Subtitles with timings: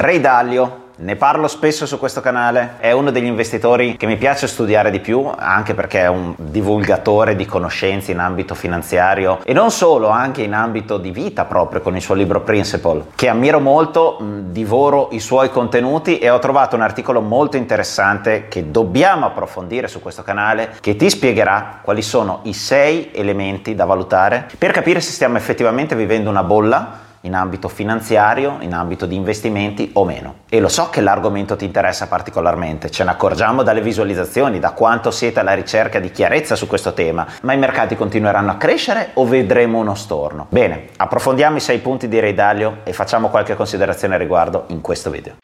[0.00, 4.46] Ray Dalio, ne parlo spesso su questo canale, è uno degli investitori che mi piace
[4.46, 9.70] studiare di più, anche perché è un divulgatore di conoscenze in ambito finanziario e non
[9.70, 14.16] solo, anche in ambito di vita proprio con il suo libro Principle, che ammiro molto,
[14.22, 20.00] divoro i suoi contenuti e ho trovato un articolo molto interessante che dobbiamo approfondire su
[20.00, 25.12] questo canale, che ti spiegherà quali sono i sei elementi da valutare per capire se
[25.12, 30.34] stiamo effettivamente vivendo una bolla in ambito finanziario, in ambito di investimenti o meno.
[30.48, 35.10] E lo so che l'argomento ti interessa particolarmente, ce ne accorgiamo dalle visualizzazioni, da quanto
[35.10, 39.26] siete alla ricerca di chiarezza su questo tema, ma i mercati continueranno a crescere o
[39.26, 40.46] vedremo uno storno?
[40.48, 44.80] Bene, approfondiamo i sei punti di Ray Dalio e facciamo qualche considerazione a riguardo in
[44.80, 45.34] questo video.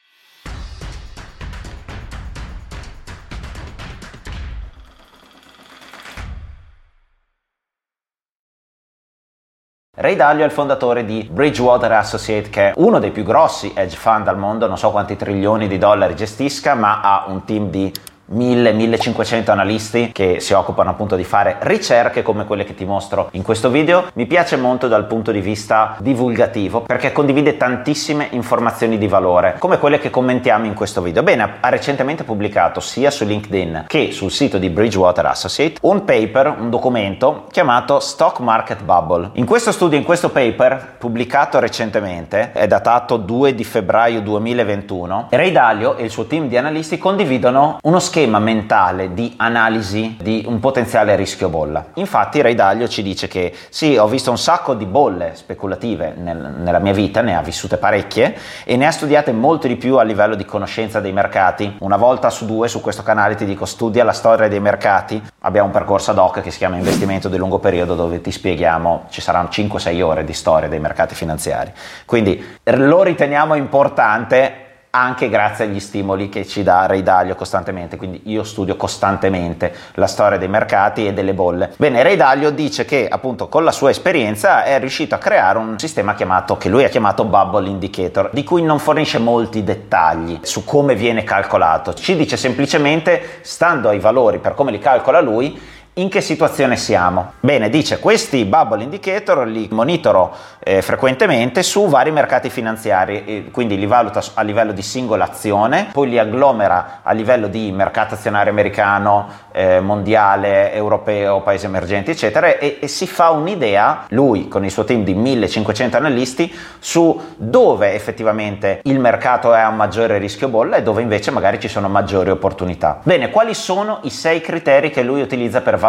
[9.98, 13.96] Ray Dalio è il fondatore di Bridgewater Associate, che è uno dei più grossi hedge
[13.96, 17.90] fund al mondo, non so quanti trilioni di dollari gestisca, ma ha un team di
[18.32, 23.42] 1000-1500 analisti che si occupano appunto di fare ricerche come quelle che ti mostro in
[23.42, 24.06] questo video.
[24.14, 29.78] Mi piace molto dal punto di vista divulgativo perché condivide tantissime informazioni di valore come
[29.78, 31.22] quelle che commentiamo in questo video.
[31.22, 36.54] Bene, ha recentemente pubblicato sia su LinkedIn che sul sito di Bridgewater Associate un paper,
[36.58, 39.30] un documento chiamato Stock Market Bubble.
[39.34, 45.52] In questo studio, in questo paper pubblicato recentemente, è datato 2 di febbraio 2021, Ray
[45.52, 50.42] Dalio e il suo team di analisti condividono uno schema schema mentale di analisi di
[50.46, 51.88] un potenziale rischio bolla.
[51.96, 56.54] Infatti Ray Dalio ci dice che sì, ho visto un sacco di bolle speculative nel,
[56.56, 58.34] nella mia vita, ne ha vissute parecchie
[58.64, 61.76] e ne ha studiate molto di più a livello di conoscenza dei mercati.
[61.80, 65.22] Una volta su due su questo canale ti dico studia la storia dei mercati.
[65.40, 69.08] Abbiamo un percorso ad hoc che si chiama investimento di lungo periodo dove ti spieghiamo,
[69.10, 71.70] ci saranno 5-6 ore di storia dei mercati finanziari.
[72.06, 74.64] Quindi lo riteniamo importante
[74.96, 80.06] anche grazie agli stimoli che ci dà Ray Dalio costantemente, quindi io studio costantemente la
[80.06, 81.72] storia dei mercati e delle bolle.
[81.76, 85.78] Bene, Ray Dalio dice che appunto con la sua esperienza è riuscito a creare un
[85.78, 90.64] sistema chiamato, che lui ha chiamato Bubble Indicator, di cui non fornisce molti dettagli su
[90.64, 96.10] come viene calcolato, ci dice semplicemente, stando ai valori per come li calcola lui, in
[96.10, 97.32] che situazione siamo?
[97.40, 103.86] Bene, dice questi bubble indicator li monitoro eh, frequentemente su vari mercati finanziari, quindi li
[103.86, 109.26] valuta a livello di singola azione, poi li agglomera a livello di mercato azionario americano,
[109.52, 114.84] eh, mondiale, europeo, paesi emergenti, eccetera, e, e si fa un'idea, lui con il suo
[114.84, 120.82] team di 1500 analisti, su dove effettivamente il mercato è a maggiore rischio bolla e
[120.82, 123.00] dove invece magari ci sono maggiori opportunità.
[123.02, 125.84] Bene, quali sono i sei criteri che lui utilizza per valutare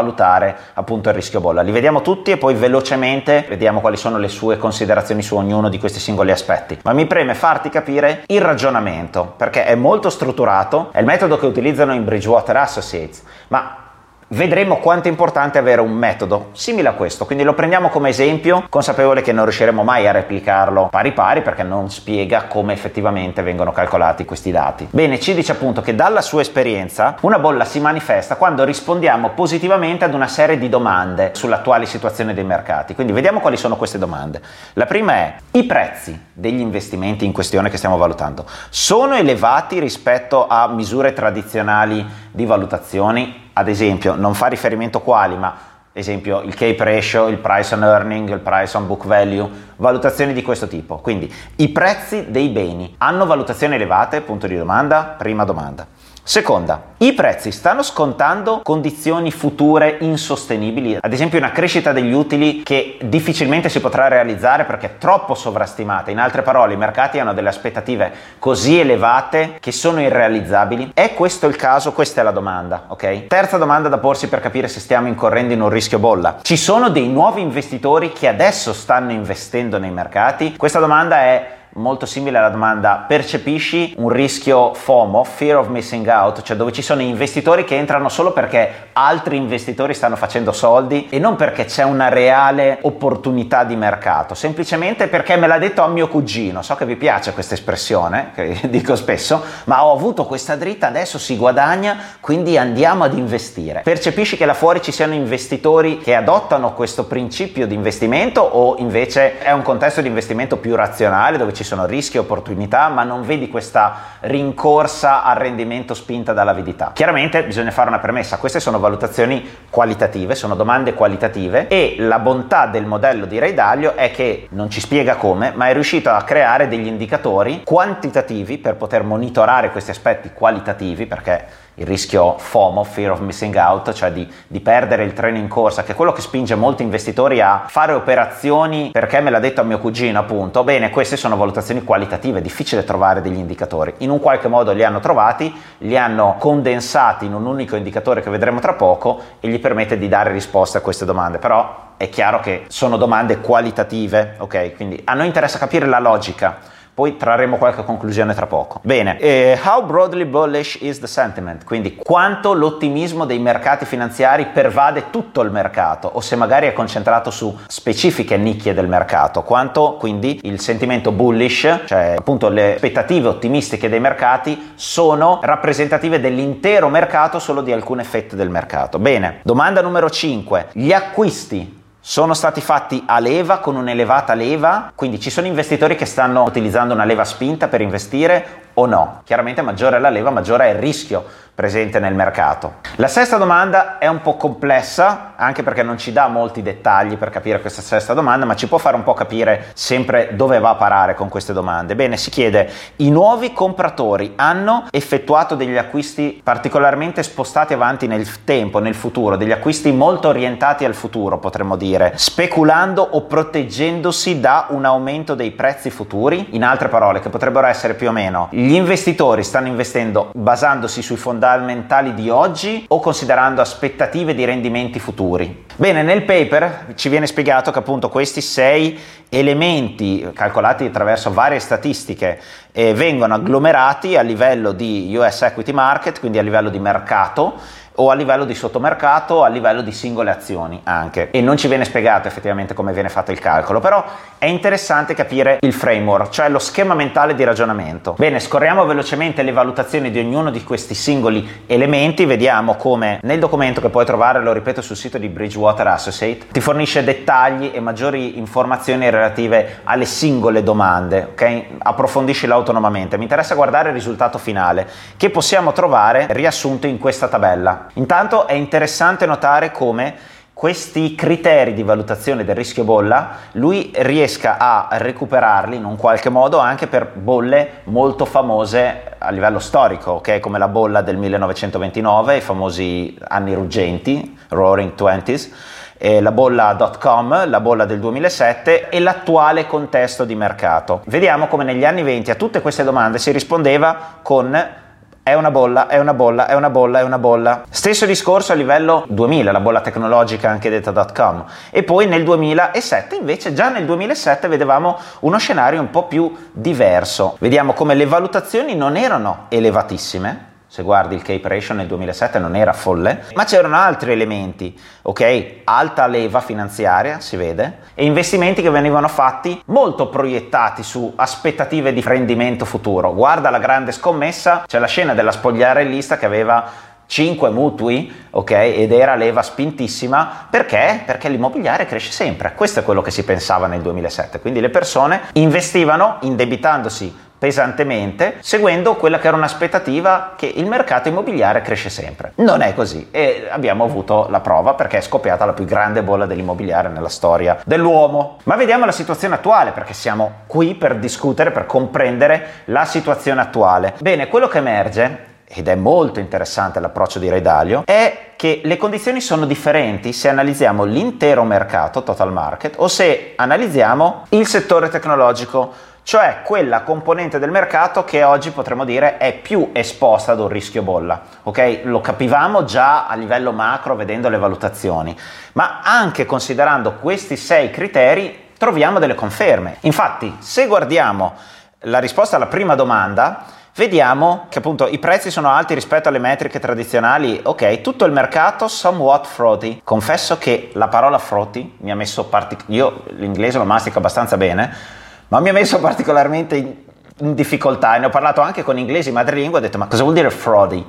[0.73, 1.61] appunto il rischio bolla.
[1.61, 5.79] Li vediamo tutti e poi velocemente vediamo quali sono le sue considerazioni su ognuno di
[5.79, 6.79] questi singoli aspetti.
[6.83, 11.45] Ma mi preme farti capire il ragionamento perché è molto strutturato, è il metodo che
[11.45, 13.86] utilizzano in Bridgewater Associates, ma
[14.29, 18.65] Vedremo quanto è importante avere un metodo simile a questo, quindi lo prendiamo come esempio,
[18.67, 23.71] consapevole che non riusciremo mai a replicarlo pari pari perché non spiega come effettivamente vengono
[23.71, 24.85] calcolati questi dati.
[24.91, 30.03] Bene, ci dice appunto che dalla sua esperienza una bolla si manifesta quando rispondiamo positivamente
[30.03, 32.95] ad una serie di domande sull'attuale situazione dei mercati.
[32.95, 34.41] Quindi vediamo quali sono queste domande.
[34.73, 40.47] La prima è i prezzi degli investimenti in questione che stiamo valutando sono elevati rispetto
[40.47, 42.05] a misure tradizionali
[42.37, 45.57] di valutazioni ad esempio, non fa riferimento quali, ma
[45.91, 50.43] esempio il cape ratio, il price on earning, il price on book value, valutazioni di
[50.43, 50.97] questo tipo.
[50.97, 54.21] Quindi i prezzi dei beni hanno valutazioni elevate?
[54.21, 55.87] Punto di domanda, prima domanda.
[56.29, 62.97] Seconda, i prezzi stanno scontando condizioni future insostenibili, ad esempio una crescita degli utili che
[63.01, 66.11] difficilmente si potrà realizzare perché è troppo sovrastimata.
[66.11, 70.91] In altre parole, i mercati hanno delle aspettative così elevate che sono irrealizzabili.
[70.93, 71.93] È questo il caso?
[71.93, 73.27] Questa è la domanda, ok?
[73.27, 76.39] Terza domanda da porsi per capire se stiamo incorrendo in un rischio bolla.
[76.41, 80.57] Ci sono dei nuovi investitori che adesso stanno investendo nei mercati?
[80.57, 86.41] Questa domanda è molto simile alla domanda percepisci un rischio FOMO, fear of missing out,
[86.41, 91.19] cioè dove ci sono investitori che entrano solo perché altri investitori stanno facendo soldi e
[91.19, 96.07] non perché c'è una reale opportunità di mercato, semplicemente perché me l'ha detto a mio
[96.07, 100.87] cugino, so che vi piace questa espressione, che dico spesso, ma ho avuto questa dritta,
[100.87, 103.81] adesso si guadagna, quindi andiamo ad investire.
[103.83, 109.37] Percepisci che là fuori ci siano investitori che adottano questo principio di investimento o invece
[109.39, 113.21] è un contesto di investimento più razionale dove ci sono rischi e opportunità, ma non
[113.21, 116.91] vedi questa rincorsa al rendimento spinta dall'avidità.
[116.93, 122.65] Chiaramente bisogna fare una premessa, queste sono valutazioni qualitative, sono domande qualitative e la bontà
[122.67, 126.23] del modello di Ray Dalio è che non ci spiega come, ma è riuscito a
[126.23, 133.11] creare degli indicatori quantitativi per poter monitorare questi aspetti qualitativi, perché il rischio FOMO, fear
[133.11, 136.21] of missing out, cioè di, di, perdere il treno in corsa, che è quello che
[136.21, 140.89] spinge molti investitori a fare operazioni perché me l'ha detto a mio cugino appunto, bene,
[140.89, 144.99] queste sono valutazioni qualitative, è difficile trovare degli indicatori, in un qualche modo li hanno
[144.99, 149.97] trovati, li hanno condensati in un unico indicatore che vedremo tra poco e gli permette
[149.97, 154.75] di dare risposte a queste domande, però è chiaro che sono domande qualitative, ok?
[154.75, 158.79] Quindi a noi interessa capire la logica poi trarremo qualche conclusione tra poco.
[158.81, 161.63] Bene, eh, how broadly bullish is the sentiment?
[161.63, 167.29] Quindi quanto l'ottimismo dei mercati finanziari pervade tutto il mercato o se magari è concentrato
[167.29, 173.89] su specifiche nicchie del mercato, quanto quindi il sentimento bullish, cioè appunto le aspettative ottimistiche
[173.89, 178.97] dei mercati sono rappresentative dell'intero mercato solo di alcune fette del mercato.
[178.97, 180.69] Bene, domanda numero 5.
[180.71, 181.76] Gli acquisti
[182.09, 186.93] sono stati fatti a leva con un'elevata leva, quindi ci sono investitori che stanno utilizzando
[186.93, 189.21] una leva spinta per investire o no?
[189.23, 192.75] Chiaramente maggiore è la leva, maggiore è il rischio presente nel mercato.
[192.97, 197.31] La sesta domanda è un po' complessa, anche perché non ci dà molti dettagli per
[197.31, 200.75] capire questa sesta domanda, ma ci può fare un po' capire sempre dove va a
[200.75, 201.95] parare con queste domande.
[201.95, 208.77] Bene, si chiede, i nuovi compratori hanno effettuato degli acquisti particolarmente spostati avanti nel tempo,
[208.77, 214.85] nel futuro, degli acquisti molto orientati al futuro, potremmo dire, speculando o proteggendosi da un
[214.85, 216.49] aumento dei prezzi futuri?
[216.51, 221.15] In altre parole, che potrebbero essere più o meno gli investitori stanno investendo basandosi sui
[221.15, 225.63] fondamentali di oggi o considerando aspettative di rendimenti futuri?
[225.77, 228.99] Bene, nel paper ci viene spiegato che appunto questi sei
[229.29, 232.41] elementi calcolati attraverso varie statistiche
[232.73, 237.55] eh, vengono agglomerati a livello di US equity market, quindi a livello di mercato
[237.99, 241.29] o a livello di sottomercato o a livello di singole azioni anche.
[241.31, 244.03] E non ci viene spiegato effettivamente come viene fatto il calcolo però
[244.37, 248.15] è interessante capire il framework cioè lo schema mentale di ragionamento.
[248.17, 253.81] Bene scorriamo velocemente le valutazioni di ognuno di questi singoli elementi vediamo come nel documento
[253.81, 258.37] che puoi trovare lo ripeto sul sito di Bridgewater Associate ti fornisce dettagli e maggiori
[258.37, 261.63] informazioni relative alle singole domande ok?
[261.79, 267.86] Approfondiscila autonomamente mi interessa guardare il risultato finale che possiamo trovare riassunto in questa tabella
[267.93, 274.87] Intanto è interessante notare come questi criteri di valutazione del rischio bolla lui riesca a
[274.89, 280.39] recuperarli in un qualche modo anche per bolle molto famose a livello storico, okay?
[280.39, 285.51] come la bolla del 1929, i famosi anni ruggenti, Roaring Twenties,
[285.99, 291.01] la bolla.com, la bolla del 2007 e l'attuale contesto di mercato.
[291.05, 294.85] Vediamo come negli anni 20 a tutte queste domande si rispondeva con
[295.27, 297.63] è una bolla, è una bolla, è una bolla, è una bolla.
[297.69, 301.43] Stesso discorso a livello 2000, la bolla tecnologica anche detta.com.
[301.69, 307.35] E poi nel 2007 invece, già nel 2007 vedevamo uno scenario un po' più diverso.
[307.39, 312.55] Vediamo come le valutazioni non erano elevatissime, se guardi il Cape Ratio nel 2007 non
[312.55, 315.61] era folle, ma c'erano altri elementi, ok?
[315.63, 322.01] Alta leva finanziaria, si vede, e investimenti che venivano fatti molto proiettati su aspettative di
[322.01, 323.13] rendimento futuro.
[323.13, 328.51] Guarda la grande scommessa, c'è la scena della spogliarellista che aveva 5 mutui, ok?
[328.51, 331.01] Ed era leva spintissima perché?
[331.05, 332.53] Perché l'immobiliare cresce sempre.
[332.53, 334.41] Questo è quello che si pensava nel 2007.
[334.41, 341.61] Quindi le persone investivano indebitandosi pesantemente, seguendo quella che era un'aspettativa che il mercato immobiliare
[341.61, 342.33] cresce sempre.
[342.35, 346.25] Non è così e abbiamo avuto la prova perché è scoppiata la più grande bolla
[346.25, 348.37] dell'immobiliare nella storia dell'uomo.
[348.43, 353.93] Ma vediamo la situazione attuale perché siamo qui per discutere, per comprendere la situazione attuale.
[353.99, 358.75] Bene, quello che emerge ed è molto interessante l'approccio di Ray Dalio, è che le
[358.75, 365.73] condizioni sono differenti se analizziamo l'intero mercato, total market, o se analizziamo il settore tecnologico,
[366.07, 370.81] cioè quella componente del mercato che oggi potremmo dire è più esposta ad un rischio
[370.81, 371.21] bolla.
[371.43, 371.81] Ok?
[371.83, 375.13] Lo capivamo già a livello macro vedendo le valutazioni,
[375.51, 379.79] ma anche considerando questi sei criteri troviamo delle conferme.
[379.81, 381.33] Infatti, se guardiamo
[381.79, 383.43] la risposta alla prima domanda,
[383.75, 387.41] vediamo che appunto i prezzi sono alti rispetto alle metriche tradizionali.
[387.43, 389.81] Ok, tutto il mercato somewhat frothy.
[389.83, 395.05] Confesso che la parola frothy mi ha messo partic- io l'inglese lo mastico abbastanza bene,
[395.29, 396.73] ma mi ha messo particolarmente in,
[397.19, 400.15] in difficoltà e ne ho parlato anche con inglesi madrelingua, ho detto "Ma cosa vuol
[400.15, 400.85] dire frothy?"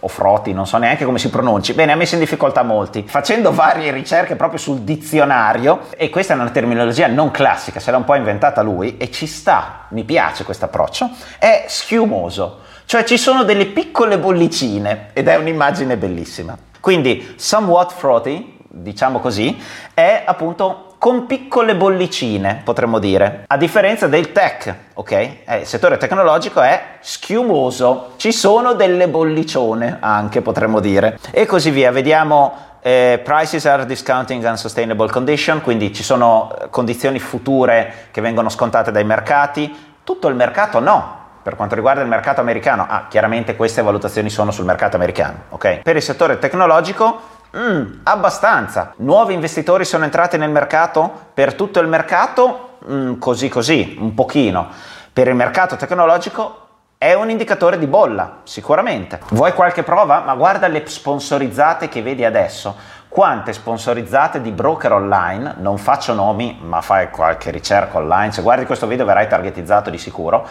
[0.00, 1.72] o froti, non so neanche come si pronunci.
[1.72, 3.04] Bene, ha messo in difficoltà molti.
[3.06, 7.98] Facendo varie ricerche proprio sul dizionario, e questa è una terminologia non classica, se l'ha
[7.98, 12.60] un po' inventata lui, e ci sta, mi piace questo approccio, è schiumoso.
[12.86, 16.56] Cioè ci sono delle piccole bollicine ed è un'immagine bellissima.
[16.80, 19.56] Quindi somewhat frothy, diciamo così,
[19.94, 25.10] è appunto con piccole bollicine, potremmo dire, a differenza del tech, ok?
[25.12, 31.18] Eh, il settore tecnologico è schiumoso, ci sono delle bollicione anche, potremmo dire.
[31.30, 37.18] E così via, vediamo eh, prices are discounting unsustainable condition, quindi ci sono eh, condizioni
[37.18, 42.40] future che vengono scontate dai mercati, tutto il mercato no, per quanto riguarda il mercato
[42.40, 45.80] americano, ah, chiaramente queste valutazioni sono sul mercato americano, ok?
[45.82, 47.20] Per il settore tecnologico
[47.56, 48.94] Mm, abbastanza.
[48.96, 51.10] Nuovi investitori sono entrati nel mercato?
[51.32, 52.78] Per tutto il mercato?
[52.90, 54.68] Mm, così così, un pochino.
[55.12, 56.62] Per il mercato tecnologico
[56.98, 59.20] è un indicatore di bolla, sicuramente.
[59.30, 60.20] Vuoi qualche prova?
[60.20, 62.74] Ma guarda le sponsorizzate che vedi adesso.
[63.08, 68.66] Quante sponsorizzate di broker online, non faccio nomi, ma fai qualche ricerca online, se guardi
[68.66, 70.44] questo video verrai targetizzato di sicuro.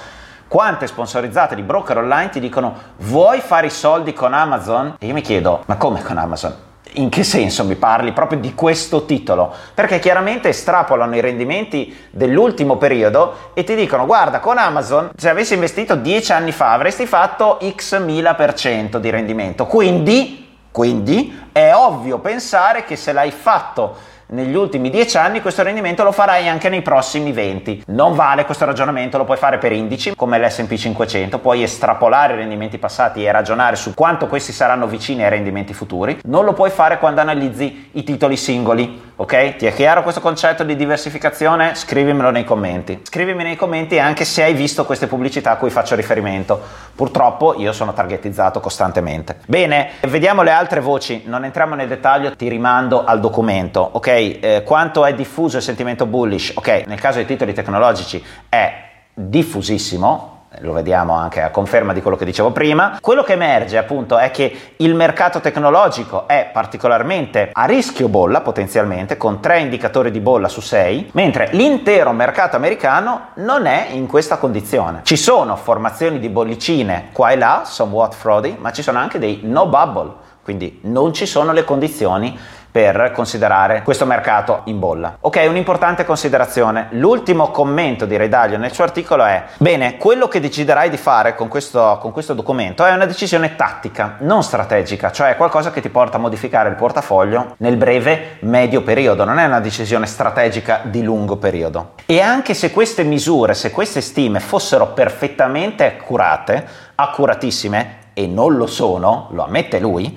[0.48, 4.96] Quante sponsorizzate di broker online ti dicono vuoi fare i soldi con Amazon?
[5.00, 6.72] E io mi chiedo, ma come con Amazon?
[6.96, 9.54] In che senso mi parli proprio di questo titolo?
[9.74, 15.54] Perché chiaramente estrapolano i rendimenti dell'ultimo periodo e ti dicono guarda con Amazon se avessi
[15.54, 19.66] investito 10 anni fa avresti fatto x mila per cento di rendimento.
[19.66, 26.04] Quindi, quindi è ovvio pensare che se l'hai fatto negli ultimi 10 anni questo rendimento
[26.04, 27.84] lo farai anche nei prossimi 20.
[27.88, 32.38] Non vale questo ragionamento, lo puoi fare per indici come l'SP 500, puoi estrapolare i
[32.38, 36.20] rendimenti passati e ragionare su quanto questi saranno vicini ai rendimenti futuri.
[36.24, 39.12] Non lo puoi fare quando analizzi i titoli singoli.
[39.16, 39.58] Ok?
[39.58, 41.76] Ti è chiaro questo concetto di diversificazione?
[41.76, 43.02] Scrivimelo nei commenti.
[43.04, 46.60] Scrivimi nei commenti anche se hai visto queste pubblicità a cui faccio riferimento.
[46.96, 49.38] Purtroppo io sono targetizzato costantemente.
[49.46, 51.24] Bene, vediamo le altre voci.
[51.26, 53.88] Non entriamo nel dettaglio, ti rimando al documento.
[53.94, 54.13] Ok?
[54.14, 56.52] Eh, quanto è diffuso il sentimento bullish?
[56.56, 58.74] Ok, nel caso dei titoli tecnologici è
[59.14, 60.30] diffusissimo,
[60.60, 63.00] lo vediamo anche a conferma di quello che dicevo prima.
[63.02, 69.18] Quello che emerge appunto è che il mercato tecnologico è particolarmente a rischio bolla potenzialmente,
[69.18, 74.38] con tre indicatori di bolla su sei, mentre l'intero mercato americano non è in questa
[74.38, 75.02] condizione.
[75.04, 79.40] Ci sono formazioni di bollicine qua e là, somewhat fraudy, ma ci sono anche dei
[79.44, 80.12] no bubble,
[80.44, 82.38] quindi non ci sono le condizioni
[82.74, 85.18] per considerare questo mercato in bolla.
[85.20, 86.88] Ok, un'importante considerazione.
[86.94, 91.48] L'ultimo commento di Redaglio nel suo articolo è: bene, quello che deciderai di fare con
[91.48, 96.18] questo, con questo documento è una decisione tattica, non strategica, cioè qualcosa che ti porta
[96.18, 101.36] a modificare il portafoglio nel breve medio periodo, non è una decisione strategica di lungo
[101.36, 101.92] periodo.
[102.08, 106.66] E anche se queste misure, se queste stime fossero perfettamente accurate,
[106.96, 110.16] accuratissime, e non lo sono, lo ammette lui,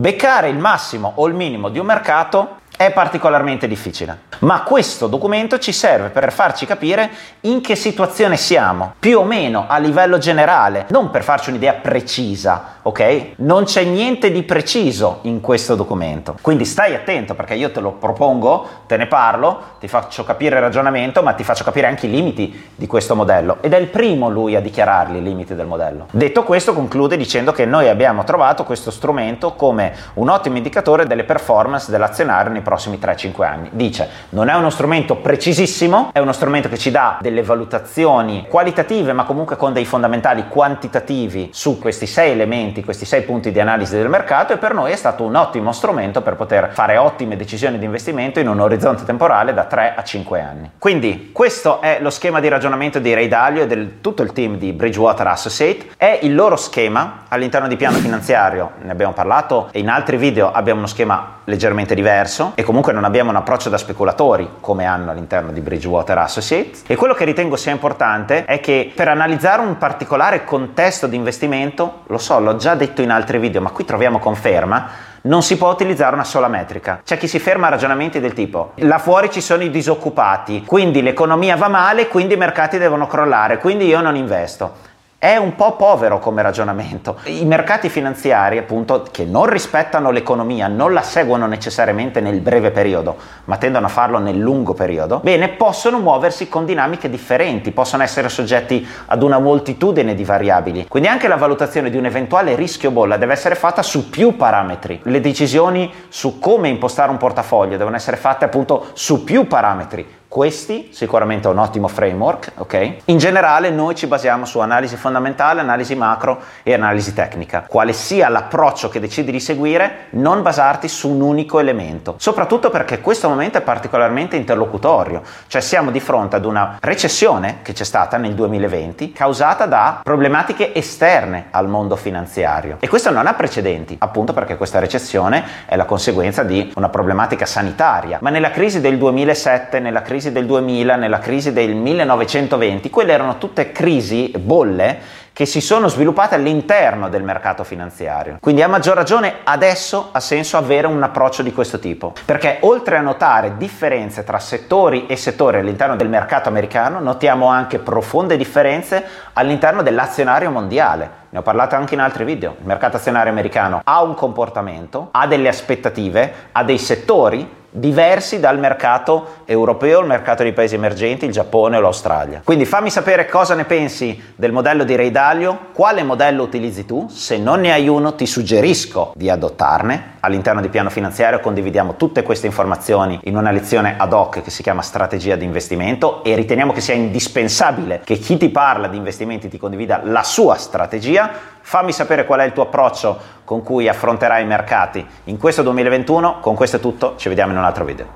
[0.00, 4.26] Beccare il massimo o il minimo di un mercato è particolarmente difficile.
[4.40, 9.64] Ma questo documento ci serve per farci capire in che situazione siamo, più o meno
[9.66, 13.32] a livello generale, non per farci un'idea precisa, ok?
[13.38, 16.36] Non c'è niente di preciso in questo documento.
[16.40, 20.62] Quindi stai attento perché io te lo propongo, te ne parlo, ti faccio capire il
[20.62, 23.58] ragionamento, ma ti faccio capire anche i limiti di questo modello.
[23.60, 26.06] Ed è il primo lui a dichiararli i limiti del modello.
[26.12, 31.24] Detto questo, conclude dicendo che noi abbiamo trovato questo strumento come un ottimo indicatore delle
[31.24, 33.70] performance dell'azionario nei prossimi 3-5 anni.
[33.72, 39.14] Dice, non è uno strumento precisissimo, è uno strumento che ci dà delle valutazioni qualitative,
[39.14, 43.96] ma comunque con dei fondamentali quantitativi su questi sei elementi, questi sei punti di analisi
[43.96, 47.78] del mercato e per noi è stato un ottimo strumento per poter fare ottime decisioni
[47.78, 50.70] di investimento in un orizzonte temporale da 3 a 5 anni.
[50.78, 54.58] Quindi questo è lo schema di ragionamento di Ray Dalio e di tutto il team
[54.58, 59.78] di Bridgewater Associate, è il loro schema all'interno di piano finanziario, ne abbiamo parlato e
[59.78, 63.78] in altri video abbiamo uno schema leggermente diverso e comunque non abbiamo un approccio da
[63.78, 66.82] speculatori come hanno all'interno di Bridgewater Associates.
[66.88, 72.00] E quello che ritengo sia importante è che per analizzare un particolare contesto di investimento,
[72.08, 74.88] lo so, l'ho già detto in altri video, ma qui troviamo conferma,
[75.22, 77.00] non si può utilizzare una sola metrica.
[77.04, 81.00] C'è chi si ferma a ragionamenti del tipo là fuori ci sono i disoccupati, quindi
[81.00, 84.86] l'economia va male, quindi i mercati devono crollare, quindi io non investo.
[85.20, 87.16] È un po' povero come ragionamento.
[87.24, 93.16] I mercati finanziari, appunto, che non rispettano l'economia, non la seguono necessariamente nel breve periodo,
[93.46, 98.28] ma tendono a farlo nel lungo periodo, bene, possono muoversi con dinamiche differenti, possono essere
[98.28, 100.86] soggetti ad una moltitudine di variabili.
[100.86, 105.00] Quindi anche la valutazione di un eventuale rischio bolla deve essere fatta su più parametri.
[105.02, 110.90] Le decisioni su come impostare un portafoglio devono essere fatte appunto su più parametri questi
[110.92, 112.96] sicuramente è un ottimo framework, ok?
[113.06, 117.64] In generale noi ci basiamo su analisi fondamentale, analisi macro e analisi tecnica.
[117.66, 123.00] Quale sia l'approccio che decidi di seguire, non basarti su un unico elemento, soprattutto perché
[123.00, 128.18] questo momento è particolarmente interlocutorio, cioè siamo di fronte ad una recessione che c'è stata
[128.18, 134.34] nel 2020 causata da problematiche esterne al mondo finanziario e questo non ha precedenti, appunto
[134.34, 139.80] perché questa recessione è la conseguenza di una problematica sanitaria, ma nella crisi del 2007,
[139.80, 144.98] nella crisi crisi del 2000, nella crisi del 1920, quelle erano tutte crisi, bolle,
[145.32, 148.38] che si sono sviluppate all'interno del mercato finanziario.
[148.40, 152.96] Quindi a maggior ragione adesso ha senso avere un approccio di questo tipo, perché oltre
[152.96, 159.04] a notare differenze tra settori e settori all'interno del mercato americano, notiamo anche profonde differenze
[159.34, 161.08] all'interno dell'azionario mondiale.
[161.28, 162.56] Ne ho parlato anche in altri video.
[162.58, 168.58] Il mercato azionario americano ha un comportamento, ha delle aspettative, ha dei settori diversi dal
[168.58, 172.40] mercato europeo, il mercato dei paesi emergenti, il Giappone o l'Australia.
[172.44, 177.08] Quindi fammi sapere cosa ne pensi del modello di Ray Dalio, quale modello utilizzi tu,
[177.08, 180.16] se non ne hai uno ti suggerisco di adottarne.
[180.20, 184.62] All'interno di Piano Finanziario condividiamo tutte queste informazioni in una lezione ad hoc che si
[184.62, 189.48] chiama Strategia di investimento e riteniamo che sia indispensabile che chi ti parla di investimenti
[189.48, 191.30] ti condivida la sua strategia.
[191.60, 196.40] Fammi sapere qual è il tuo approccio con cui affronterai i mercati in questo 2021.
[196.40, 198.06] Con questo è tutto, ci vediamo in un altro video.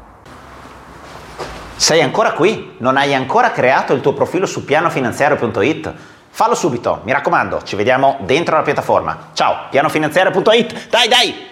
[1.74, 2.74] Sei ancora qui?
[2.80, 5.94] Non hai ancora creato il tuo profilo su pianofinanziario.it?
[6.28, 9.30] Fallo subito, mi raccomando, ci vediamo dentro la piattaforma.
[9.32, 10.88] Ciao, pianofinanziario.it.
[10.90, 11.51] Dai, dai!